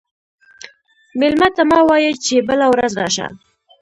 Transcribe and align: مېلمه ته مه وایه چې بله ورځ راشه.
مېلمه 1.19 1.47
ته 1.55 1.63
مه 1.69 1.79
وایه 1.87 2.11
چې 2.25 2.35
بله 2.47 2.65
ورځ 2.71 2.91
راشه. 3.01 3.27